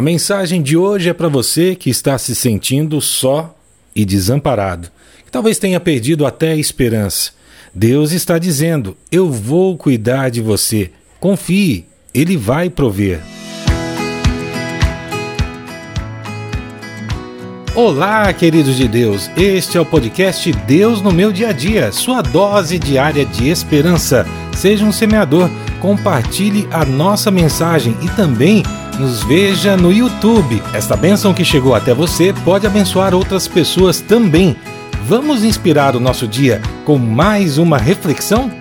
A 0.00 0.02
mensagem 0.02 0.62
de 0.62 0.78
hoje 0.78 1.10
é 1.10 1.12
para 1.12 1.28
você 1.28 1.74
que 1.74 1.90
está 1.90 2.16
se 2.16 2.34
sentindo 2.34 3.02
só 3.02 3.54
e 3.94 4.06
desamparado, 4.06 4.88
que 5.26 5.30
talvez 5.30 5.58
tenha 5.58 5.78
perdido 5.78 6.24
até 6.24 6.52
a 6.52 6.56
esperança. 6.56 7.32
Deus 7.74 8.10
está 8.10 8.38
dizendo: 8.38 8.96
Eu 9.12 9.30
vou 9.30 9.76
cuidar 9.76 10.30
de 10.30 10.40
você. 10.40 10.90
Confie, 11.20 11.84
Ele 12.14 12.34
vai 12.34 12.70
prover. 12.70 13.20
Olá, 17.74 18.32
queridos 18.32 18.76
de 18.78 18.88
Deus. 18.88 19.30
Este 19.36 19.76
é 19.76 19.80
o 19.82 19.84
podcast 19.84 20.50
Deus 20.66 21.02
no 21.02 21.12
meu 21.12 21.30
dia 21.30 21.50
a 21.50 21.52
dia, 21.52 21.92
sua 21.92 22.22
dose 22.22 22.78
diária 22.78 23.26
de 23.26 23.50
esperança. 23.50 24.26
Seja 24.56 24.82
um 24.82 24.92
semeador, 24.92 25.50
compartilhe 25.78 26.66
a 26.70 26.86
nossa 26.86 27.30
mensagem 27.30 27.94
e 28.00 28.08
também 28.16 28.62
nos 29.00 29.22
veja 29.24 29.78
no 29.78 29.90
YouTube. 29.90 30.62
Esta 30.74 30.94
bênção 30.94 31.32
que 31.32 31.42
chegou 31.42 31.74
até 31.74 31.94
você 31.94 32.34
pode 32.44 32.66
abençoar 32.66 33.14
outras 33.14 33.48
pessoas 33.48 33.98
também. 33.98 34.54
Vamos 35.06 35.42
inspirar 35.42 35.96
o 35.96 36.00
nosso 36.00 36.28
dia 36.28 36.60
com 36.84 36.98
mais 36.98 37.56
uma 37.56 37.78
reflexão? 37.78 38.59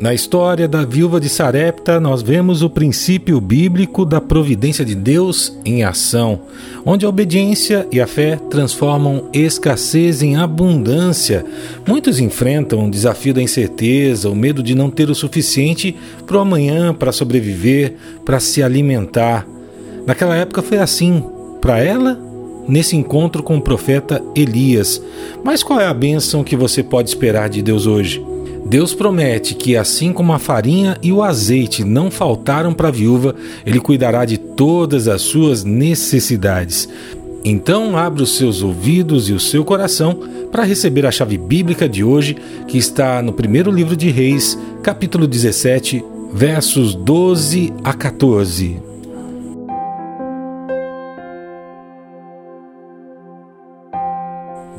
Na 0.00 0.14
história 0.14 0.66
da 0.66 0.82
viúva 0.82 1.20
de 1.20 1.28
Sarepta, 1.28 2.00
nós 2.00 2.22
vemos 2.22 2.62
o 2.62 2.70
princípio 2.70 3.38
bíblico 3.38 4.06
da 4.06 4.18
providência 4.18 4.82
de 4.82 4.94
Deus 4.94 5.54
em 5.62 5.84
ação, 5.84 6.40
onde 6.86 7.04
a 7.04 7.08
obediência 7.10 7.86
e 7.92 8.00
a 8.00 8.06
fé 8.06 8.36
transformam 8.48 9.28
escassez 9.30 10.22
em 10.22 10.36
abundância. 10.36 11.44
Muitos 11.86 12.18
enfrentam 12.18 12.86
o 12.86 12.90
desafio 12.90 13.34
da 13.34 13.42
incerteza, 13.42 14.30
o 14.30 14.34
medo 14.34 14.62
de 14.62 14.74
não 14.74 14.88
ter 14.88 15.10
o 15.10 15.14
suficiente 15.14 15.94
para 16.26 16.38
o 16.38 16.40
amanhã, 16.40 16.94
para 16.94 17.12
sobreviver, 17.12 17.94
para 18.24 18.40
se 18.40 18.62
alimentar. 18.62 19.46
Naquela 20.06 20.34
época 20.34 20.62
foi 20.62 20.78
assim. 20.78 21.22
Para 21.60 21.78
ela, 21.78 22.18
nesse 22.66 22.96
encontro 22.96 23.42
com 23.42 23.58
o 23.58 23.60
profeta 23.60 24.22
Elias. 24.34 24.98
Mas 25.44 25.62
qual 25.62 25.78
é 25.78 25.86
a 25.86 25.92
bênção 25.92 26.42
que 26.42 26.56
você 26.56 26.82
pode 26.82 27.10
esperar 27.10 27.50
de 27.50 27.60
Deus 27.60 27.84
hoje? 27.84 28.29
Deus 28.70 28.94
promete 28.94 29.56
que, 29.56 29.76
assim 29.76 30.12
como 30.12 30.32
a 30.32 30.38
farinha 30.38 30.96
e 31.02 31.10
o 31.10 31.24
azeite 31.24 31.82
não 31.82 32.08
faltaram 32.08 32.72
para 32.72 32.86
a 32.86 32.92
viúva, 32.92 33.34
Ele 33.66 33.80
cuidará 33.80 34.24
de 34.24 34.38
todas 34.38 35.08
as 35.08 35.22
suas 35.22 35.64
necessidades. 35.64 36.88
Então, 37.44 37.96
abra 37.96 38.22
os 38.22 38.36
seus 38.36 38.62
ouvidos 38.62 39.28
e 39.28 39.32
o 39.32 39.40
seu 39.40 39.64
coração 39.64 40.20
para 40.52 40.62
receber 40.62 41.04
a 41.04 41.10
chave 41.10 41.36
bíblica 41.36 41.88
de 41.88 42.04
hoje, 42.04 42.36
que 42.68 42.78
está 42.78 43.20
no 43.20 43.32
primeiro 43.32 43.72
livro 43.72 43.96
de 43.96 44.08
Reis, 44.08 44.56
capítulo 44.84 45.26
17, 45.26 46.04
versos 46.32 46.94
12 46.94 47.72
a 47.82 47.92
14. 47.92 48.76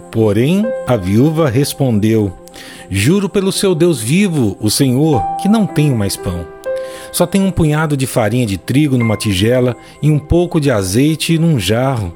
Porém, 0.09 0.65
a 0.87 0.95
viúva 0.95 1.49
respondeu: 1.49 2.40
Juro 2.89 3.29
pelo 3.29 3.51
seu 3.51 3.73
Deus 3.73 4.01
vivo, 4.01 4.57
o 4.59 4.69
Senhor, 4.69 5.23
que 5.41 5.47
não 5.47 5.65
tenho 5.65 5.95
mais 5.95 6.17
pão. 6.17 6.45
Só 7.11 7.25
tenho 7.25 7.45
um 7.45 7.51
punhado 7.51 7.97
de 7.97 8.07
farinha 8.07 8.45
de 8.45 8.57
trigo 8.57 8.97
numa 8.97 9.17
tigela 9.17 9.75
e 10.01 10.09
um 10.09 10.19
pouco 10.19 10.59
de 10.59 10.71
azeite 10.71 11.37
num 11.37 11.59
jarro. 11.59 12.13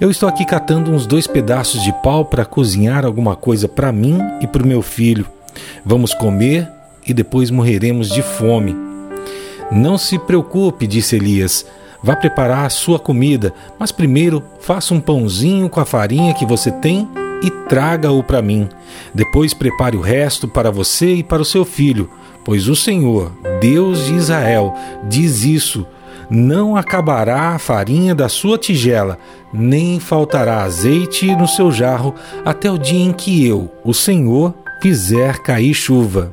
Eu 0.00 0.10
estou 0.10 0.28
aqui 0.28 0.44
catando 0.44 0.90
uns 0.90 1.06
dois 1.06 1.26
pedaços 1.26 1.82
de 1.82 1.92
pau 2.02 2.24
para 2.24 2.44
cozinhar 2.44 3.04
alguma 3.04 3.34
coisa 3.34 3.68
para 3.68 3.92
mim 3.92 4.18
e 4.40 4.46
para 4.46 4.62
o 4.62 4.66
meu 4.66 4.82
filho. 4.82 5.26
Vamos 5.84 6.12
comer 6.12 6.68
e 7.06 7.14
depois 7.14 7.50
morreremos 7.50 8.08
de 8.08 8.22
fome. 8.22 8.76
Não 9.70 9.96
se 9.96 10.18
preocupe, 10.18 10.86
disse 10.86 11.16
Elias. 11.16 11.64
Vá 12.02 12.16
preparar 12.16 12.66
a 12.66 12.70
sua 12.70 12.98
comida, 12.98 13.54
mas 13.78 13.92
primeiro 13.92 14.42
faça 14.60 14.92
um 14.92 15.00
pãozinho 15.00 15.68
com 15.68 15.80
a 15.80 15.84
farinha 15.84 16.34
que 16.34 16.44
você 16.44 16.70
tem 16.70 17.08
e 17.42 17.50
traga-o 17.68 18.22
para 18.22 18.42
mim. 18.42 18.68
Depois 19.14 19.52
prepare 19.54 19.96
o 19.96 20.00
resto 20.00 20.46
para 20.46 20.70
você 20.70 21.14
e 21.14 21.22
para 21.22 21.42
o 21.42 21.44
seu 21.46 21.64
filho, 21.64 22.10
pois 22.44 22.68
o 22.68 22.76
Senhor, 22.76 23.32
Deus 23.60 24.06
de 24.06 24.14
Israel, 24.14 24.74
diz 25.08 25.44
isso: 25.44 25.86
não 26.30 26.76
acabará 26.76 27.50
a 27.50 27.58
farinha 27.58 28.14
da 28.14 28.28
sua 28.28 28.56
tigela, 28.56 29.18
nem 29.52 30.00
faltará 30.00 30.62
azeite 30.62 31.34
no 31.36 31.46
seu 31.46 31.70
jarro, 31.70 32.14
até 32.44 32.70
o 32.70 32.78
dia 32.78 33.04
em 33.04 33.12
que 33.12 33.46
eu, 33.46 33.70
o 33.84 33.92
Senhor, 33.92 34.54
fizer 34.80 35.40
cair 35.40 35.74
chuva. 35.74 36.32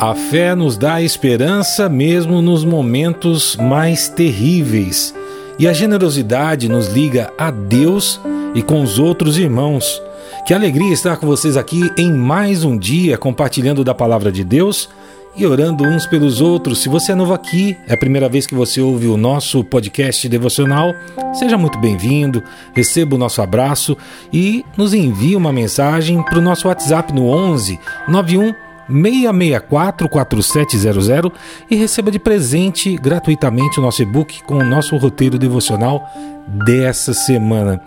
A 0.00 0.14
fé 0.14 0.54
nos 0.54 0.76
dá 0.76 1.00
esperança 1.00 1.88
mesmo 1.88 2.42
nos 2.42 2.64
momentos 2.64 3.54
mais 3.56 4.08
terríveis. 4.08 5.14
E 5.58 5.68
a 5.68 5.72
generosidade 5.72 6.68
nos 6.68 6.88
liga 6.88 7.32
a 7.38 7.50
Deus 7.50 8.20
e 8.54 8.62
com 8.62 8.82
os 8.82 8.98
outros 8.98 9.38
irmãos. 9.38 10.02
Que 10.46 10.54
alegria 10.54 10.92
estar 10.92 11.16
com 11.16 11.26
vocês 11.26 11.56
aqui 11.56 11.90
em 11.96 12.12
mais 12.12 12.64
um 12.64 12.76
dia 12.76 13.16
compartilhando 13.16 13.84
da 13.84 13.94
palavra 13.94 14.32
de 14.32 14.42
Deus 14.42 14.88
e 15.36 15.46
orando 15.46 15.84
uns 15.84 16.06
pelos 16.06 16.40
outros. 16.40 16.82
Se 16.82 16.88
você 16.88 17.12
é 17.12 17.14
novo 17.14 17.32
aqui, 17.32 17.76
é 17.86 17.94
a 17.94 17.96
primeira 17.96 18.28
vez 18.28 18.46
que 18.46 18.54
você 18.54 18.80
ouve 18.80 19.06
o 19.06 19.16
nosso 19.16 19.64
podcast 19.64 20.28
devocional, 20.28 20.94
seja 21.32 21.56
muito 21.56 21.78
bem-vindo, 21.78 22.42
receba 22.74 23.14
o 23.14 23.18
nosso 23.18 23.40
abraço 23.40 23.96
e 24.32 24.64
nos 24.76 24.92
envie 24.92 25.36
uma 25.36 25.52
mensagem 25.52 26.22
para 26.22 26.38
o 26.38 26.42
nosso 26.42 26.68
WhatsApp 26.68 27.12
no 27.12 27.28
11 27.28 27.78
91 28.08 28.61
664 28.88 30.08
4700 30.08 31.32
e 31.70 31.76
receba 31.76 32.10
de 32.10 32.18
presente 32.18 32.96
gratuitamente 32.96 33.78
o 33.78 33.82
nosso 33.82 34.02
e-book 34.02 34.42
com 34.44 34.58
o 34.58 34.64
nosso 34.64 34.96
roteiro 34.96 35.38
devocional 35.38 36.02
dessa 36.46 37.14
semana. 37.14 37.80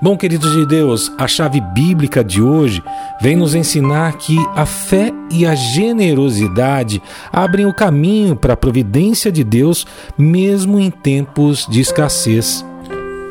Bom, 0.00 0.16
queridos 0.16 0.52
de 0.52 0.66
Deus, 0.66 1.10
a 1.18 1.26
chave 1.26 1.60
bíblica 1.60 2.22
de 2.22 2.42
hoje 2.42 2.82
vem 3.20 3.36
nos 3.36 3.54
ensinar 3.54 4.16
que 4.18 4.36
a 4.54 4.66
fé 4.66 5.12
e 5.30 5.46
a 5.46 5.54
generosidade 5.54 7.02
abrem 7.32 7.66
o 7.66 7.74
caminho 7.74 8.36
para 8.36 8.52
a 8.52 8.56
providência 8.56 9.32
de 9.32 9.42
Deus, 9.42 9.86
mesmo 10.16 10.78
em 10.78 10.90
tempos 10.90 11.66
de 11.68 11.80
escassez. 11.80 12.64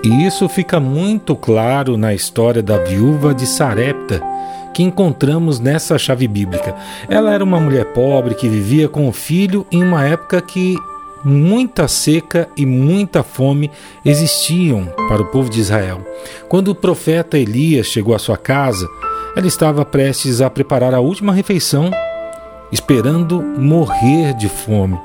E 0.04 0.26
isso 0.26 0.50
fica 0.50 0.80
muito 0.80 1.36
claro 1.36 1.96
na 1.96 2.14
história 2.14 2.64
da 2.64 2.78
viúva 2.78 3.36
de 3.36 3.46
Sarepta 3.46 4.22
que 4.74 4.84
encontramos 4.84 5.60
nessa 5.60 5.98
chave 5.98 6.28
bíblica. 6.28 6.76
Ela 7.10 7.34
era 7.34 7.44
uma 7.44 7.60
mulher 7.60 7.86
pobre 7.94 8.36
que 8.36 8.48
vivia 8.48 8.88
com 8.88 9.08
o 9.08 9.12
filho 9.12 9.66
em 9.72 9.84
uma 9.84 10.06
época 10.06 10.42
que 10.42 10.78
muita 11.24 11.88
seca 11.88 12.50
e 12.58 12.66
muita 12.66 13.24
fome 13.24 13.70
existiam 14.04 14.86
para 15.08 15.22
o 15.22 15.26
povo 15.26 15.50
de 15.50 15.60
Israel. 15.60 16.02
Quando 16.50 16.70
o 16.70 16.76
profeta 16.76 17.38
Elias 17.38 17.88
chegou 17.88 18.16
à 18.16 18.20
sua 18.20 18.38
casa, 18.38 18.88
ela 19.36 19.48
estava 19.48 19.86
prestes 19.86 20.42
a 20.42 20.50
preparar 20.50 20.94
a 20.94 21.00
última 21.00 21.34
refeição, 21.34 21.92
esperando 22.72 23.42
morrer 23.42 24.34
de 24.34 24.50
fome. 24.50 25.00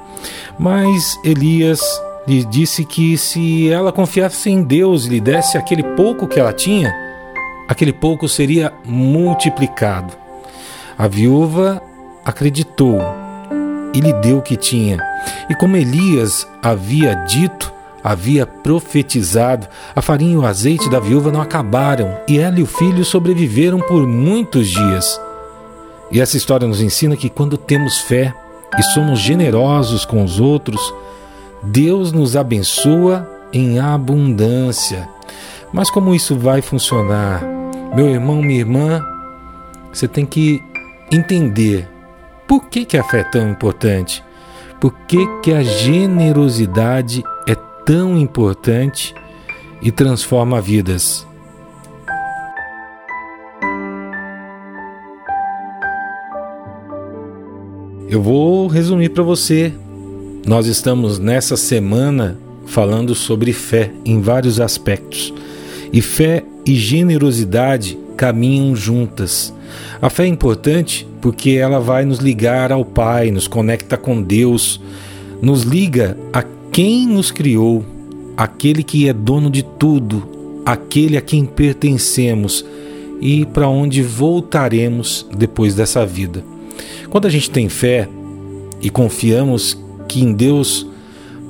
Mas 0.59 1.19
Elias 1.25 1.81
lhe 2.27 2.45
disse 2.45 2.85
que 2.85 3.17
se 3.17 3.71
ela 3.71 3.93
confiasse 3.93 4.51
em 4.51 4.63
Deus 4.63 5.07
e 5.07 5.11
lhe 5.11 5.21
desse 5.21 5.57
aquele 5.57 5.83
pouco 5.95 6.27
que 6.27 6.41
ela 6.41 6.53
tinha, 6.53 6.93
aquele 7.69 7.93
pouco 7.93 8.29
seria 8.29 8.73
multiplicado. 8.85 10.15
A 10.99 11.07
viúva 11.07 11.83
acreditou 12.25 13.01
e 13.93 14.01
lhe 14.01 14.13
deu 14.15 14.39
o 14.39 14.43
que 14.43 14.57
tinha. 14.57 14.99
E 15.49 15.55
como 15.55 15.77
Elias 15.77 16.47
havia 16.63 17.15
dito, 17.15 17.73
havia 18.03 18.47
profetizado, 18.47 19.67
a 19.95 20.01
farinha 20.01 20.35
e 20.35 20.37
o 20.37 20.47
azeite 20.47 20.89
da 20.89 21.01
viúva 21.01 21.33
não 21.33 21.41
acabaram, 21.41 22.17
e 22.29 22.39
ela 22.39 22.59
e 22.59 22.63
o 22.63 22.67
filho 22.67 23.05
sobreviveram 23.05 23.81
por 23.81 24.07
muitos 24.07 24.69
dias. 24.69 25.21
E 26.11 26.21
essa 26.21 26.37
história 26.37 26.69
nos 26.69 26.81
ensina 26.81 27.17
que 27.17 27.29
quando 27.29 27.57
temos 27.57 27.99
fé 27.99 28.33
e 28.79 28.83
somos 28.83 29.19
generosos 29.19 30.05
com 30.05 30.23
os 30.23 30.39
outros, 30.39 30.95
Deus 31.63 32.13
nos 32.13 32.37
abençoa 32.37 33.29
em 33.53 33.81
abundância. 33.81 35.09
Mas 35.73 35.91
como 35.91 36.15
isso 36.15 36.37
vai 36.37 36.63
funcionar? 36.63 37.56
Meu 37.95 38.09
irmão, 38.09 38.43
minha 38.43 38.61
irmã, 38.61 39.05
você 39.93 40.07
tem 40.07 40.27
que 40.27 40.63
entender 41.13 41.89
por 42.47 42.67
que, 42.69 42.85
que 42.85 42.97
a 42.97 43.05
fé 43.05 43.21
é 43.21 43.25
tão 43.25 43.51
importante, 43.51 44.23
por 44.81 44.93
que, 45.07 45.19
que 45.43 45.53
a 45.53 45.63
generosidade 45.63 47.23
é 47.47 47.55
tão 47.85 48.19
importante 48.19 49.15
e 49.81 49.91
transforma 49.91 50.61
vidas. 50.61 51.27
Eu 58.09 58.23
vou 58.23 58.69
resumir 58.69 59.09
para 59.09 59.23
você. 59.23 59.75
Nós 60.47 60.67
estamos 60.67 61.19
nessa 61.19 61.57
semana 61.57 62.39
falando 62.67 63.15
sobre 63.17 63.53
fé 63.53 63.93
em 64.05 64.21
vários 64.21 64.61
aspectos. 64.61 65.35
E 65.93 66.01
fé 66.01 66.45
e 66.67 66.75
generosidade 66.75 67.97
caminham 68.17 68.75
juntas. 68.75 69.55
A 70.03 70.11
fé 70.11 70.25
é 70.25 70.29
importante 70.29 71.07
porque 71.21 71.51
ela 71.53 71.79
vai 71.79 72.05
nos 72.05 72.19
ligar 72.19 72.73
ao 72.73 72.85
Pai, 72.85 73.31
nos 73.31 73.47
conecta 73.47 73.97
com 73.97 74.21
Deus, 74.21 74.81
nos 75.41 75.63
liga 75.63 76.19
a 76.33 76.45
quem 76.73 77.07
nos 77.07 77.31
criou, 77.31 77.85
aquele 78.37 78.83
que 78.83 79.09
é 79.09 79.13
dono 79.13 79.49
de 79.49 79.63
tudo, 79.63 80.63
aquele 80.65 81.17
a 81.17 81.21
quem 81.21 81.45
pertencemos 81.47 82.65
e 83.21 83.47
para 83.47 83.69
onde 83.69 84.03
voltaremos 84.03 85.27
depois 85.37 85.75
dessa 85.75 86.05
vida. 86.05 86.45
Quando 87.09 87.27
a 87.27 87.31
gente 87.31 87.51
tem 87.51 87.69
fé 87.69 88.09
e 88.83 88.91
confiamos 88.91 89.79
que 90.09 90.23
em 90.23 90.33
Deus 90.33 90.87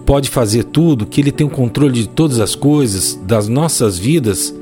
pode 0.05 0.31
fazer 0.31 0.65
tudo, 0.65 1.07
que 1.07 1.21
Ele 1.21 1.33
tem 1.33 1.47
o 1.47 1.51
controle 1.51 2.03
de 2.03 2.09
todas 2.09 2.39
as 2.39 2.55
coisas, 2.55 3.19
das 3.25 3.49
nossas 3.49 3.99
vidas, 3.99 4.55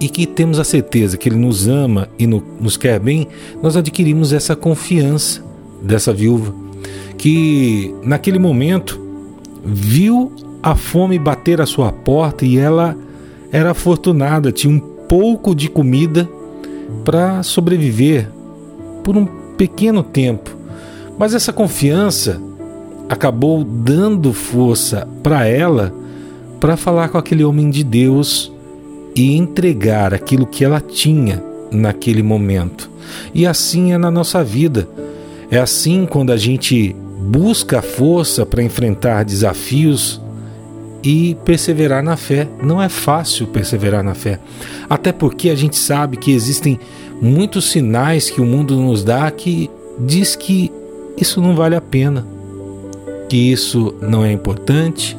e 0.00 0.08
que 0.08 0.26
temos 0.26 0.58
a 0.58 0.64
certeza 0.64 1.16
que 1.16 1.28
Ele 1.28 1.36
nos 1.36 1.68
ama 1.68 2.08
e 2.18 2.26
no, 2.26 2.42
nos 2.60 2.76
quer 2.76 2.98
bem, 2.98 3.28
nós 3.62 3.76
adquirimos 3.76 4.32
essa 4.32 4.56
confiança 4.56 5.42
dessa 5.82 6.12
viúva, 6.12 6.54
que 7.16 7.94
naquele 8.02 8.38
momento 8.38 9.00
viu 9.64 10.32
a 10.62 10.74
fome 10.74 11.18
bater 11.18 11.60
à 11.60 11.66
sua 11.66 11.92
porta 11.92 12.44
e 12.44 12.58
ela 12.58 12.96
era 13.52 13.70
afortunada, 13.70 14.50
tinha 14.50 14.72
um 14.72 14.80
pouco 14.80 15.54
de 15.54 15.68
comida 15.68 16.28
para 17.04 17.42
sobreviver 17.42 18.30
por 19.02 19.16
um 19.16 19.26
pequeno 19.56 20.02
tempo. 20.02 20.50
Mas 21.18 21.34
essa 21.34 21.52
confiança 21.52 22.40
acabou 23.08 23.62
dando 23.62 24.32
força 24.32 25.06
para 25.22 25.46
ela 25.46 25.94
para 26.58 26.76
falar 26.76 27.08
com 27.10 27.18
aquele 27.18 27.44
homem 27.44 27.70
de 27.70 27.84
Deus 27.84 28.53
e 29.14 29.36
entregar 29.36 30.12
aquilo 30.12 30.46
que 30.46 30.64
ela 30.64 30.80
tinha 30.80 31.42
naquele 31.70 32.22
momento. 32.22 32.90
E 33.34 33.46
assim 33.46 33.92
é 33.92 33.98
na 33.98 34.10
nossa 34.10 34.42
vida. 34.42 34.88
É 35.50 35.58
assim 35.58 36.06
quando 36.06 36.32
a 36.32 36.36
gente 36.36 36.94
busca 37.20 37.80
força 37.80 38.44
para 38.44 38.62
enfrentar 38.62 39.24
desafios 39.24 40.20
e 41.02 41.36
perseverar 41.44 42.02
na 42.02 42.16
fé. 42.16 42.48
Não 42.62 42.82
é 42.82 42.88
fácil 42.88 43.46
perseverar 43.46 44.02
na 44.02 44.14
fé, 44.14 44.40
até 44.88 45.12
porque 45.12 45.50
a 45.50 45.54
gente 45.54 45.76
sabe 45.76 46.16
que 46.16 46.32
existem 46.32 46.78
muitos 47.20 47.70
sinais 47.70 48.30
que 48.30 48.40
o 48.40 48.46
mundo 48.46 48.76
nos 48.76 49.04
dá 49.04 49.30
que 49.30 49.70
diz 49.98 50.34
que 50.34 50.72
isso 51.16 51.40
não 51.40 51.54
vale 51.54 51.76
a 51.76 51.80
pena, 51.80 52.26
que 53.28 53.36
isso 53.36 53.94
não 54.00 54.24
é 54.24 54.32
importante, 54.32 55.16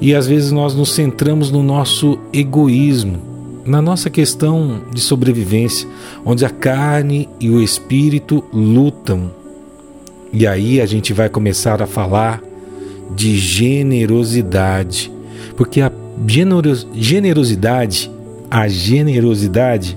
e 0.00 0.14
às 0.14 0.26
vezes 0.26 0.52
nós 0.52 0.74
nos 0.74 0.92
centramos 0.92 1.50
no 1.50 1.62
nosso 1.62 2.18
egoísmo, 2.32 3.18
na 3.64 3.80
nossa 3.80 4.10
questão 4.10 4.82
de 4.92 5.00
sobrevivência, 5.00 5.88
onde 6.24 6.44
a 6.44 6.50
carne 6.50 7.28
e 7.40 7.48
o 7.48 7.62
espírito 7.62 8.44
lutam. 8.52 9.30
E 10.32 10.46
aí 10.46 10.80
a 10.80 10.86
gente 10.86 11.12
vai 11.12 11.28
começar 11.28 11.80
a 11.80 11.86
falar 11.86 12.42
de 13.14 13.38
generosidade, 13.38 15.10
porque 15.56 15.80
a 15.80 15.90
generosidade, 16.26 18.10
a 18.50 18.68
generosidade, 18.68 19.96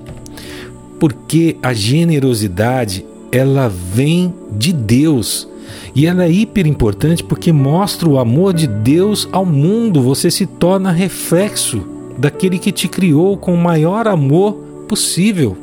porque 0.98 1.56
a 1.62 1.72
generosidade 1.72 3.04
ela 3.30 3.68
vem 3.68 4.32
de 4.56 4.72
Deus. 4.72 5.48
E 5.94 6.06
ela 6.06 6.24
é 6.24 6.30
hiper 6.30 6.66
importante 6.66 7.22
porque 7.22 7.52
mostra 7.52 8.08
o 8.08 8.18
amor 8.18 8.52
de 8.52 8.66
Deus 8.66 9.28
ao 9.32 9.44
mundo. 9.44 10.02
Você 10.02 10.30
se 10.30 10.46
torna 10.46 10.92
reflexo 10.92 11.82
daquele 12.16 12.58
que 12.58 12.72
te 12.72 12.88
criou 12.88 13.36
com 13.36 13.54
o 13.54 13.58
maior 13.58 14.06
amor 14.06 14.54
possível. 14.88 15.56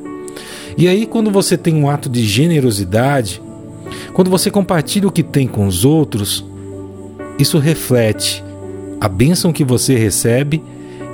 E 0.78 0.88
aí, 0.88 1.06
quando 1.06 1.32
você 1.32 1.58
tem 1.58 1.76
um 1.76 1.90
ato 1.90 2.10
de 2.10 2.24
generosidade, 2.26 3.42
quando 4.14 4.30
você 4.30 4.52
compartilha 4.52 5.08
o 5.08 5.12
que 5.12 5.24
tem 5.24 5.48
com 5.48 5.68
os 5.68 5.86
outros, 5.86 6.44
isso 7.40 7.58
reflete 7.60 8.44
a 9.00 9.08
bênção 9.08 9.54
que 9.54 9.64
você 9.64 9.96
recebe 9.96 10.62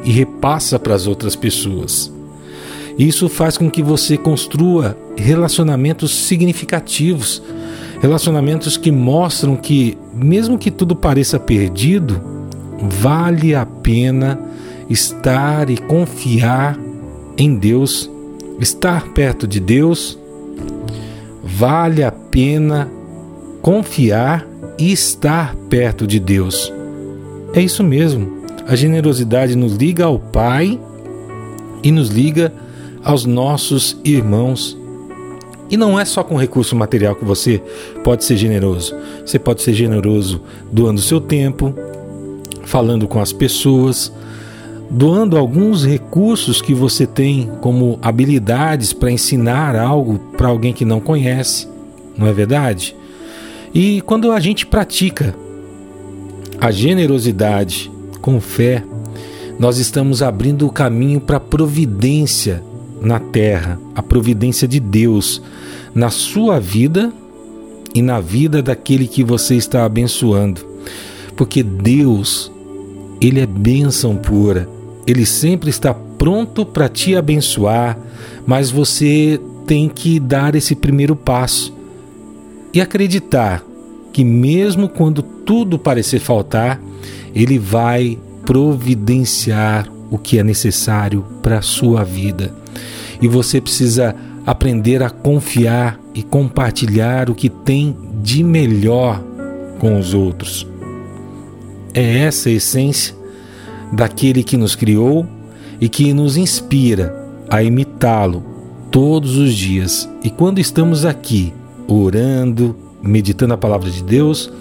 e 0.03 0.11
repassa 0.11 0.79
para 0.79 0.95
as 0.95 1.07
outras 1.07 1.35
pessoas. 1.35 2.11
Isso 2.97 3.29
faz 3.29 3.57
com 3.57 3.69
que 3.69 3.81
você 3.81 4.17
construa 4.17 4.97
relacionamentos 5.15 6.13
significativos, 6.13 7.41
relacionamentos 8.01 8.77
que 8.77 8.91
mostram 8.91 9.55
que, 9.55 9.95
mesmo 10.11 10.57
que 10.57 10.71
tudo 10.71 10.95
pareça 10.95 11.39
perdido, 11.39 12.19
vale 12.81 13.53
a 13.53 13.63
pena 13.63 14.39
estar 14.89 15.69
e 15.69 15.77
confiar 15.77 16.77
em 17.37 17.55
Deus, 17.55 18.09
estar 18.59 19.09
perto 19.09 19.47
de 19.47 19.59
Deus, 19.59 20.17
vale 21.43 22.03
a 22.03 22.11
pena 22.11 22.89
confiar 23.61 24.47
e 24.79 24.91
estar 24.91 25.55
perto 25.69 26.07
de 26.07 26.19
Deus. 26.19 26.73
É 27.53 27.61
isso 27.61 27.83
mesmo. 27.83 28.41
A 28.67 28.75
generosidade 28.75 29.55
nos 29.55 29.75
liga 29.75 30.05
ao 30.05 30.17
Pai 30.17 30.79
e 31.83 31.91
nos 31.91 32.09
liga 32.09 32.51
aos 33.03 33.25
nossos 33.25 33.95
irmãos. 34.03 34.80
E 35.71 35.77
não 35.77 35.97
é 35.97 36.03
só 36.03 36.21
com 36.21 36.35
recurso 36.35 36.75
material 36.75 37.15
que 37.15 37.23
você 37.23 37.63
pode 38.03 38.25
ser 38.25 38.35
generoso. 38.35 38.93
Você 39.25 39.39
pode 39.39 39.61
ser 39.61 39.73
generoso 39.73 40.41
doando 40.69 40.99
seu 40.99 41.21
tempo, 41.21 41.73
falando 42.65 43.07
com 43.07 43.21
as 43.21 43.31
pessoas, 43.31 44.11
doando 44.89 45.37
alguns 45.37 45.85
recursos 45.85 46.61
que 46.61 46.73
você 46.73 47.07
tem 47.07 47.49
como 47.61 47.97
habilidades 48.01 48.91
para 48.91 49.09
ensinar 49.09 49.77
algo 49.77 50.19
para 50.37 50.49
alguém 50.49 50.73
que 50.73 50.83
não 50.83 50.99
conhece. 50.99 51.69
Não 52.17 52.27
é 52.27 52.33
verdade? 52.33 52.93
E 53.73 54.01
quando 54.01 54.33
a 54.33 54.41
gente 54.41 54.65
pratica 54.65 55.33
a 56.59 56.69
generosidade 56.69 57.89
com 58.21 58.41
fé, 58.41 58.83
nós 59.57 59.77
estamos 59.77 60.21
abrindo 60.21 60.67
o 60.67 60.71
caminho 60.71 61.21
para 61.21 61.37
a 61.37 61.39
providência 61.39 62.61
na 63.01 63.19
terra, 63.19 63.79
a 63.95 64.03
providência 64.03 64.67
de 64.67 64.79
Deus 64.79 65.41
na 65.93 66.09
sua 66.09 66.59
vida 66.59 67.11
e 67.93 68.01
na 68.01 68.19
vida 68.19 68.61
daquele 68.61 69.07
que 69.07 69.23
você 69.23 69.55
está 69.55 69.85
abençoando. 69.85 70.61
Porque 71.35 71.63
Deus, 71.63 72.51
ele 73.19 73.39
é 73.39 73.45
bênção 73.45 74.15
pura. 74.15 74.67
Ele 75.05 75.25
sempre 75.25 75.69
está 75.69 75.93
pronto 75.93 76.65
para 76.65 76.87
te 76.87 77.15
abençoar, 77.15 77.97
mas 78.45 78.69
você 78.69 79.39
tem 79.65 79.89
que 79.89 80.19
dar 80.19 80.55
esse 80.55 80.75
primeiro 80.75 81.15
passo 81.15 81.73
e 82.73 82.79
acreditar 82.79 83.63
que, 84.13 84.23
mesmo 84.23 84.87
quando 84.87 85.21
tudo 85.21 85.79
parecer 85.79 86.19
faltar, 86.19 86.79
Ele 87.33 87.57
vai 87.57 88.17
providenciar 88.45 89.91
o 90.09 90.17
que 90.17 90.37
é 90.37 90.43
necessário 90.43 91.25
para 91.41 91.59
a 91.59 91.61
sua 91.61 92.03
vida. 92.03 92.53
E 93.21 93.27
você 93.27 93.61
precisa 93.61 94.15
aprender 94.45 95.03
a 95.03 95.09
confiar 95.09 95.99
e 96.13 96.23
compartilhar 96.23 97.29
o 97.29 97.35
que 97.35 97.49
tem 97.49 97.95
de 98.21 98.43
melhor 98.43 99.23
com 99.79 99.99
os 99.99 100.13
outros. 100.13 100.67
É 101.93 102.19
essa 102.19 102.49
a 102.49 102.51
essência 102.51 103.15
daquele 103.91 104.43
que 104.43 104.57
nos 104.57 104.75
criou 104.75 105.25
e 105.79 105.89
que 105.89 106.13
nos 106.13 106.37
inspira 106.37 107.15
a 107.49 107.61
imitá-lo 107.61 108.43
todos 108.89 109.37
os 109.37 109.53
dias. 109.53 110.09
E 110.23 110.29
quando 110.29 110.59
estamos 110.59 111.05
aqui 111.05 111.53
orando, 111.87 112.75
meditando 113.01 113.53
a 113.53 113.57
palavra 113.57 113.89
de 113.89 114.03
Deus, 114.03 114.51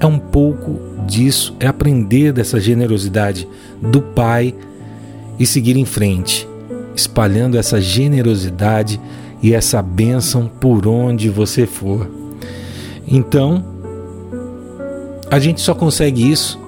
é 0.00 0.06
um 0.06 0.18
pouco 0.18 0.78
disso, 1.06 1.54
é 1.60 1.66
aprender 1.66 2.32
dessa 2.32 2.60
generosidade 2.60 3.48
do 3.80 4.00
Pai 4.00 4.54
e 5.38 5.46
seguir 5.46 5.76
em 5.76 5.84
frente, 5.84 6.46
espalhando 6.94 7.58
essa 7.58 7.80
generosidade 7.80 9.00
e 9.42 9.52
essa 9.54 9.82
bênção 9.82 10.50
por 10.60 10.86
onde 10.86 11.28
você 11.28 11.66
for. 11.66 12.08
Então, 13.06 13.64
a 15.30 15.38
gente 15.38 15.60
só 15.60 15.74
consegue 15.74 16.30
isso 16.30 16.58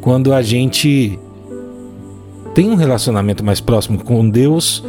quando 0.00 0.32
a 0.32 0.42
gente 0.42 1.18
tem 2.54 2.70
um 2.70 2.74
relacionamento 2.74 3.44
mais 3.44 3.60
próximo 3.60 4.02
com 4.02 4.28
Deus 4.28 4.84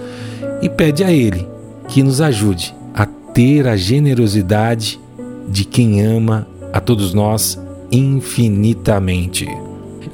e 0.62 0.70
pede 0.70 1.04
a 1.04 1.12
Ele 1.12 1.48
que 1.88 2.02
nos 2.02 2.22
ajude 2.22 2.74
a 2.94 3.06
ter 3.06 3.68
a 3.68 3.76
generosidade 3.76 5.00
de 5.48 5.66
quem 5.66 6.02
ama 6.02 6.48
a 6.74 6.80
todos 6.80 7.14
nós 7.14 7.60
infinitamente. 7.92 9.48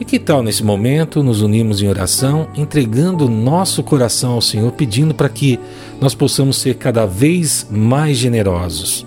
E 0.02 0.04
que 0.04 0.18
tal 0.18 0.42
nesse 0.42 0.64
momento 0.64 1.22
nos 1.22 1.44
unimos 1.44 1.80
em 1.80 1.88
oração, 1.88 2.48
entregando 2.56 3.30
nosso 3.30 3.84
coração 3.84 4.32
ao 4.32 4.42
Senhor, 4.42 4.72
pedindo 4.72 5.14
para 5.14 5.30
que 5.30 5.60
nós 6.02 6.16
possamos 6.16 6.58
ser 6.58 6.74
cada 6.78 7.06
vez 7.06 7.68
mais 7.70 8.18
generosos? 8.18 9.06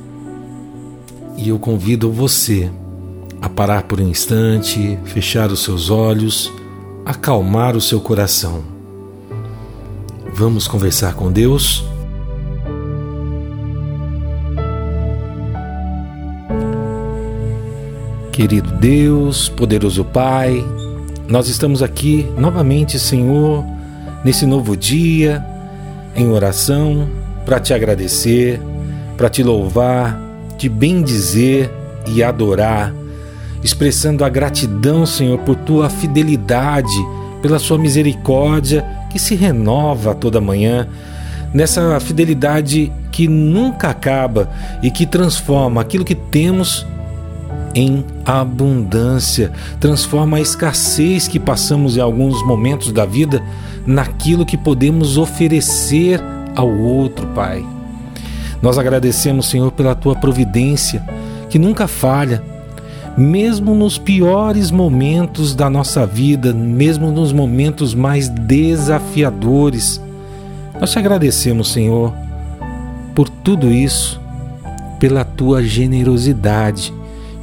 E 1.36 1.48
eu 1.48 1.58
convido 1.58 2.12
você 2.12 2.70
a 3.42 3.48
parar 3.48 3.82
por 3.82 4.00
um 4.00 4.08
instante, 4.08 4.96
fechar 5.04 5.50
os 5.50 5.64
seus 5.64 5.90
olhos, 5.90 6.52
acalmar 7.04 7.76
o 7.76 7.80
seu 7.80 8.00
coração. 8.00 8.62
Vamos 10.32 10.68
conversar 10.68 11.14
com 11.14 11.32
Deus? 11.32 11.84
Querido 18.30 18.70
Deus, 18.74 19.48
poderoso 19.48 20.04
Pai, 20.04 20.64
nós 21.28 21.48
estamos 21.48 21.82
aqui 21.82 22.26
novamente, 22.36 22.98
Senhor, 22.98 23.64
nesse 24.22 24.44
novo 24.44 24.76
dia, 24.76 25.44
em 26.14 26.28
oração, 26.30 27.08
para 27.46 27.58
te 27.58 27.72
agradecer, 27.72 28.60
para 29.16 29.30
te 29.30 29.42
louvar, 29.42 30.20
te 30.58 30.68
bendizer 30.68 31.70
e 32.06 32.22
adorar, 32.22 32.92
expressando 33.62 34.24
a 34.24 34.28
gratidão, 34.28 35.06
Senhor, 35.06 35.38
por 35.38 35.56
tua 35.56 35.88
fidelidade, 35.88 36.94
pela 37.40 37.58
sua 37.58 37.78
misericórdia 37.78 38.84
que 39.10 39.18
se 39.18 39.34
renova 39.34 40.14
toda 40.14 40.40
manhã, 40.40 40.86
nessa 41.54 41.98
fidelidade 42.00 42.92
que 43.10 43.28
nunca 43.28 43.88
acaba 43.88 44.50
e 44.82 44.90
que 44.90 45.06
transforma 45.06 45.80
aquilo 45.80 46.04
que 46.04 46.14
temos 46.14 46.86
em 47.74 48.04
abundância, 48.24 49.50
transforma 49.80 50.36
a 50.36 50.40
escassez 50.40 51.26
que 51.26 51.40
passamos 51.40 51.96
em 51.96 52.00
alguns 52.00 52.44
momentos 52.46 52.92
da 52.92 53.04
vida 53.04 53.42
naquilo 53.86 54.46
que 54.46 54.56
podemos 54.56 55.18
oferecer 55.18 56.20
ao 56.54 56.70
outro, 56.70 57.26
Pai. 57.28 57.64
Nós 58.62 58.78
agradecemos, 58.78 59.46
Senhor, 59.46 59.72
pela 59.72 59.94
tua 59.94 60.14
providência, 60.14 61.04
que 61.50 61.58
nunca 61.58 61.88
falha, 61.88 62.42
mesmo 63.16 63.74
nos 63.74 63.98
piores 63.98 64.70
momentos 64.70 65.54
da 65.54 65.68
nossa 65.68 66.06
vida, 66.06 66.52
mesmo 66.52 67.10
nos 67.10 67.32
momentos 67.32 67.94
mais 67.94 68.28
desafiadores. 68.28 70.00
Nós 70.80 70.90
te 70.92 70.98
agradecemos, 70.98 71.72
Senhor, 71.72 72.12
por 73.14 73.28
tudo 73.28 73.70
isso, 73.70 74.20
pela 74.98 75.24
tua 75.24 75.62
generosidade 75.62 76.92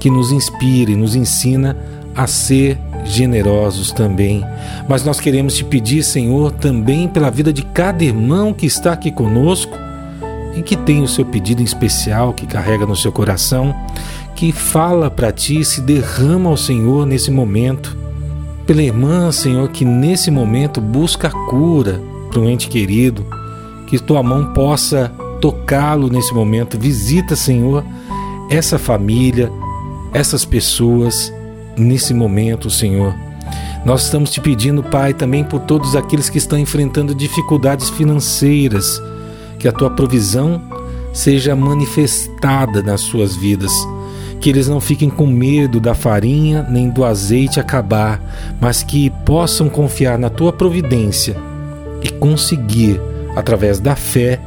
que 0.02 0.10
nos 0.10 0.32
inspira 0.32 0.90
e 0.90 0.96
nos 0.96 1.16
ensina 1.16 1.78
a 2.16 2.26
ser 2.26 2.76
generosos 3.06 3.92
também. 3.92 4.44
Mas 4.90 5.06
nós 5.06 5.20
queremos 5.20 5.56
te 5.56 5.64
pedir, 5.64 6.04
Senhor, 6.04 6.52
também 6.52 7.08
pela 7.08 7.30
vida 7.30 7.54
de 7.54 7.62
cada 7.62 8.04
irmão 8.04 8.52
que 8.52 8.66
está 8.66 8.94
aqui 8.94 9.12
conosco 9.12 9.72
e 10.58 10.64
que 10.64 10.76
tem 10.76 11.04
o 11.04 11.08
seu 11.08 11.24
pedido 11.24 11.62
em 11.62 11.66
especial 11.66 12.34
que 12.34 12.48
carrega 12.48 12.84
no 12.84 12.96
seu 12.96 13.12
coração, 13.12 13.76
que 14.36 14.52
fala 14.52 15.12
para 15.12 15.32
ti, 15.32 15.64
se 15.64 15.82
derrama 15.82 16.50
ao 16.50 16.58
Senhor 16.58 17.06
nesse 17.06 17.30
momento. 17.30 17.96
Pela 18.66 18.82
irmã, 18.82 19.32
Senhor, 19.32 19.70
que 19.70 19.86
nesse 19.86 20.32
momento 20.32 20.82
busca 20.82 21.28
a 21.28 21.48
cura 21.48 22.02
para 22.32 22.40
um 22.40 22.50
ente 22.50 22.70
querido, 22.70 23.24
que 23.86 24.00
tua 24.00 24.24
mão 24.24 24.52
possa 24.52 25.12
tocá-lo 25.40 26.10
nesse 26.10 26.34
momento. 26.34 26.80
Visita, 26.80 27.36
Senhor, 27.36 27.86
essa 28.50 28.80
família, 28.80 29.52
essas 30.14 30.46
pessoas 30.46 31.34
nesse 31.78 32.14
momento, 32.14 32.70
Senhor. 32.70 33.14
Nós 33.84 34.04
estamos 34.04 34.30
te 34.30 34.40
pedindo, 34.40 34.84
Pai, 34.84 35.14
também 35.14 35.44
por 35.44 35.62
todos 35.62 35.96
aqueles 35.96 36.30
que 36.30 36.38
estão 36.38 36.58
enfrentando 36.58 37.16
dificuldades 37.16 37.90
financeiras, 37.90 39.02
que 39.58 39.68
a 39.68 39.72
tua 39.72 39.90
provisão 39.90 40.62
seja 41.14 41.56
manifestada 41.56 42.82
nas 42.82 43.02
suas 43.02 43.36
vidas. 43.36 43.72
Que 44.40 44.50
eles 44.50 44.68
não 44.68 44.80
fiquem 44.80 45.10
com 45.10 45.28
medo 45.28 45.80
da 45.80 45.94
farinha 45.94 46.66
nem 46.70 46.90
do 46.90 47.04
azeite 47.04 47.60
acabar, 47.60 48.20
mas 48.60 48.84
que 48.84 49.10
possam 49.26 49.70
confiar 49.70 50.18
na 50.18 50.30
tua 50.30 50.52
providência 50.52 51.36
e 52.04 52.10
conseguir, 52.10 53.00
através 53.36 53.80
da 53.80 53.96
fé, 53.96 54.40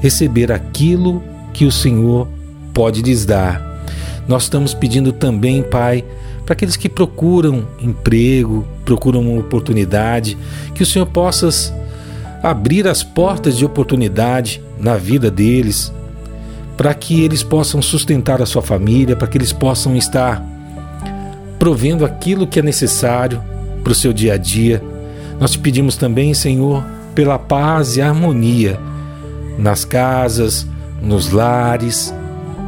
receber 0.00 0.52
aquilo 0.52 1.22
que 1.52 1.64
o 1.64 1.72
Senhor 1.72 2.28
pode 2.72 3.02
lhes 3.02 3.24
dar. 3.24 3.73
Nós 4.26 4.44
estamos 4.44 4.72
pedindo 4.72 5.12
também, 5.12 5.62
Pai, 5.62 6.04
para 6.44 6.54
aqueles 6.54 6.76
que 6.76 6.88
procuram 6.88 7.66
emprego, 7.80 8.66
procuram 8.84 9.20
uma 9.20 9.40
oportunidade, 9.40 10.36
que 10.74 10.82
o 10.82 10.86
Senhor 10.86 11.06
possas 11.06 11.72
abrir 12.42 12.86
as 12.86 13.02
portas 13.02 13.56
de 13.56 13.64
oportunidade 13.64 14.62
na 14.78 14.96
vida 14.96 15.30
deles, 15.30 15.92
para 16.76 16.92
que 16.92 17.22
eles 17.22 17.42
possam 17.42 17.80
sustentar 17.80 18.42
a 18.42 18.46
sua 18.46 18.62
família, 18.62 19.16
para 19.16 19.28
que 19.28 19.38
eles 19.38 19.52
possam 19.52 19.96
estar 19.96 20.44
provendo 21.58 22.04
aquilo 22.04 22.46
que 22.46 22.58
é 22.58 22.62
necessário 22.62 23.42
para 23.82 23.92
o 23.92 23.94
seu 23.94 24.12
dia 24.12 24.34
a 24.34 24.36
dia. 24.36 24.82
Nós 25.38 25.52
te 25.52 25.58
pedimos 25.58 25.96
também, 25.96 26.34
Senhor, 26.34 26.84
pela 27.14 27.38
paz 27.38 27.96
e 27.96 28.02
harmonia 28.02 28.78
nas 29.58 29.84
casas, 29.84 30.66
nos 31.00 31.30
lares, 31.30 32.12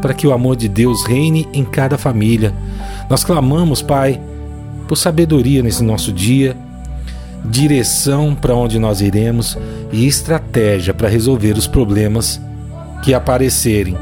para 0.06 0.14
que 0.14 0.24
o 0.24 0.32
amor 0.32 0.54
de 0.54 0.68
Deus 0.68 1.04
reine 1.04 1.48
em 1.52 1.64
cada 1.64 1.98
família 1.98 2.54
nós 3.10 3.24
clamamos, 3.24 3.82
Pai, 3.82 4.20
por 4.86 4.94
sabedoria 4.94 5.64
nesse 5.64 5.82
nosso 5.82 6.12
dia, 6.12 6.56
direção 7.44 8.32
para 8.32 8.54
onde 8.54 8.78
nós 8.78 9.00
iremos 9.00 9.58
e 9.90 10.06
estratégia 10.06 10.94
para 10.94 11.08
resolver 11.08 11.58
os 11.58 11.66
problemas 11.66 12.40
que 13.02 13.14
aparecerem. 13.14 13.96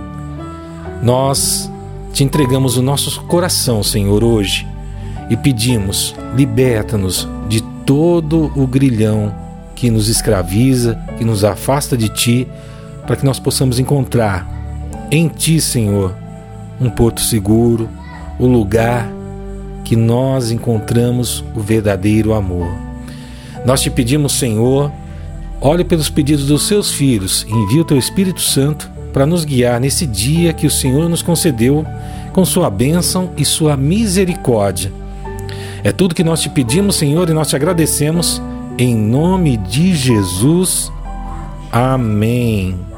Nós 1.03 1.71
te 2.13 2.23
entregamos 2.23 2.77
o 2.77 2.83
nosso 2.83 3.23
coração, 3.23 3.83
Senhor, 3.83 4.23
hoje 4.23 4.67
e 5.31 5.39
pedimos: 5.39 6.15
liberta-nos 6.37 7.27
de 7.49 7.63
todo 7.87 8.53
o 8.55 8.67
grilhão 8.67 9.35
que 9.75 9.89
nos 9.89 10.11
escraviza, 10.11 11.03
que 11.17 11.25
nos 11.25 11.45
afasta 11.45 11.97
de 11.97 12.11
Ti, 12.11 12.47
para 13.07 13.17
que 13.17 13.25
nós 13.25 13.39
possamos 13.39 13.79
encontrar 13.79 14.54
em 15.11 15.29
Ti, 15.29 15.61
Senhor, 15.61 16.15
um 16.81 16.91
porto 16.91 17.21
seguro 17.21 17.89
o 18.39 18.47
lugar 18.47 19.09
que 19.85 19.97
nós 19.97 20.51
encontramos 20.51 21.45
o 21.55 21.61
verdadeiro 21.61 22.33
amor. 22.35 22.69
Nós 23.65 23.81
te 23.81 23.91
pedimos, 23.91 24.33
Senhor, 24.33 24.91
olhe 25.61 25.85
pelos 25.85 26.09
pedidos 26.09 26.47
dos 26.47 26.67
seus 26.67 26.91
filhos 26.91 27.47
e 27.49 27.53
envie 27.53 27.81
o 27.81 27.85
teu 27.85 27.99
Espírito 27.99 28.41
Santo 28.41 28.91
para 29.13 29.27
nos 29.27 29.45
guiar 29.45 29.81
nesse 29.81 30.07
dia 30.07 30.53
que 30.53 30.67
o 30.67 30.71
Senhor 30.71 31.09
nos 31.09 31.23
concedeu 31.23 31.87
com 32.33 32.45
sua 32.45 32.69
bênção 32.69 33.31
e 33.37 33.45
sua 33.45 33.77
misericórdia. 33.77 34.93
É 35.85 35.93
tudo 35.93 36.15
que 36.15 36.25
nós 36.25 36.41
te 36.41 36.49
pedimos, 36.49 36.97
Senhor, 36.97 37.29
e 37.29 37.33
nós 37.33 37.49
te 37.49 37.57
agradecemos. 37.57 38.43
Em 38.77 38.97
nome 38.97 39.57
de 39.57 39.95
Jesus. 39.95 40.91
Amém. 41.71 42.94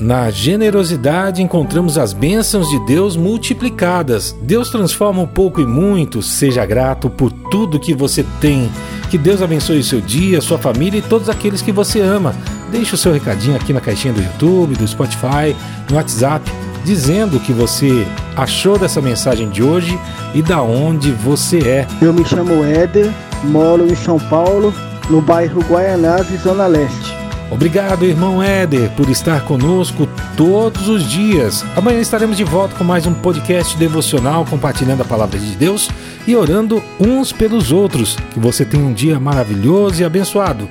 Na 0.00 0.30
generosidade 0.30 1.42
encontramos 1.42 1.98
as 1.98 2.14
bênçãos 2.14 2.70
de 2.70 2.78
Deus 2.86 3.16
multiplicadas. 3.16 4.34
Deus 4.40 4.70
transforma 4.70 5.20
um 5.20 5.26
pouco 5.26 5.60
em 5.60 5.66
muito. 5.66 6.22
Seja 6.22 6.64
grato 6.64 7.10
por 7.10 7.30
tudo 7.30 7.78
que 7.78 7.92
você 7.92 8.24
tem. 8.40 8.70
Que 9.10 9.18
Deus 9.18 9.42
abençoe 9.42 9.80
o 9.80 9.84
seu 9.84 10.00
dia, 10.00 10.40
sua 10.40 10.56
família 10.56 10.98
e 10.98 11.02
todos 11.02 11.28
aqueles 11.28 11.60
que 11.60 11.70
você 11.70 12.00
ama. 12.00 12.34
Deixe 12.72 12.94
o 12.94 12.98
seu 12.98 13.12
recadinho 13.12 13.56
aqui 13.56 13.74
na 13.74 13.80
caixinha 13.80 14.14
do 14.14 14.22
YouTube, 14.22 14.74
do 14.74 14.88
Spotify, 14.88 15.54
no 15.90 15.96
WhatsApp, 15.96 16.50
dizendo 16.82 17.36
o 17.36 17.40
que 17.40 17.52
você 17.52 18.06
achou 18.34 18.78
dessa 18.78 19.02
mensagem 19.02 19.50
de 19.50 19.62
hoje 19.62 19.98
e 20.34 20.40
da 20.40 20.62
onde 20.62 21.12
você 21.12 21.58
é. 21.58 21.86
Eu 22.00 22.14
me 22.14 22.24
chamo 22.24 22.64
Éder, 22.64 23.12
moro 23.44 23.86
em 23.86 23.94
São 23.94 24.18
Paulo, 24.18 24.72
no 25.10 25.20
bairro 25.20 25.60
Guaianazes, 25.68 26.40
Zona 26.40 26.66
Leste. 26.66 27.09
Obrigado, 27.50 28.04
irmão 28.04 28.40
Éder, 28.40 28.90
por 28.90 29.10
estar 29.10 29.44
conosco 29.44 30.08
todos 30.36 30.88
os 30.88 31.10
dias. 31.10 31.64
Amanhã 31.76 32.00
estaremos 32.00 32.36
de 32.36 32.44
volta 32.44 32.76
com 32.76 32.84
mais 32.84 33.06
um 33.06 33.12
podcast 33.12 33.76
devocional, 33.76 34.44
compartilhando 34.44 35.02
a 35.02 35.04
palavra 35.04 35.36
de 35.36 35.56
Deus 35.56 35.90
e 36.28 36.36
orando 36.36 36.80
uns 37.00 37.32
pelos 37.32 37.72
outros. 37.72 38.16
Que 38.32 38.38
você 38.38 38.64
tenha 38.64 38.84
um 38.84 38.92
dia 38.92 39.18
maravilhoso 39.18 40.00
e 40.00 40.04
abençoado. 40.04 40.68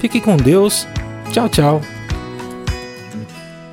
Fique 0.00 0.20
com 0.20 0.36
Deus. 0.36 0.86
Tchau, 1.32 1.48
tchau. 1.48 1.80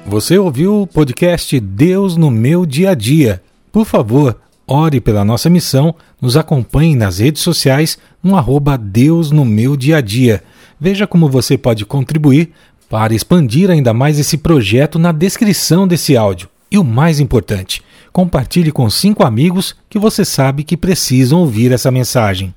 Você 0.05 0.37
ouviu 0.37 0.83
o 0.83 0.87
podcast 0.87 1.59
Deus 1.59 2.15
no 2.15 2.31
meu 2.31 2.65
dia 2.65 2.91
a 2.91 2.93
dia? 2.93 3.43
Por 3.69 3.85
favor, 3.85 4.39
ore 4.65 5.01
pela 5.01 5.25
nossa 5.25 5.49
missão, 5.49 5.93
nos 6.21 6.37
acompanhe 6.37 6.95
nas 6.95 7.19
redes 7.19 7.41
sociais 7.41 7.97
no 8.23 8.37
arroba 8.37 8.77
Deus 8.77 9.29
no 9.29 9.43
meu 9.43 9.75
dia 9.75 9.97
a 9.97 10.01
dia. 10.01 10.41
Veja 10.85 11.07
como 11.07 11.27
você 11.27 11.57
pode 11.57 11.83
contribuir 11.83 12.51
para 12.87 13.15
expandir 13.15 13.71
ainda 13.71 13.91
mais 13.91 14.19
esse 14.19 14.37
projeto 14.37 14.99
na 14.99 15.11
descrição 15.11 15.87
desse 15.87 16.15
áudio. 16.15 16.47
E 16.69 16.77
o 16.77 16.83
mais 16.83 17.19
importante, 17.19 17.81
compartilhe 18.13 18.71
com 18.71 18.87
cinco 18.87 19.25
amigos 19.25 19.75
que 19.89 19.97
você 19.97 20.23
sabe 20.23 20.63
que 20.63 20.77
precisam 20.77 21.39
ouvir 21.39 21.71
essa 21.71 21.89
mensagem. 21.89 22.53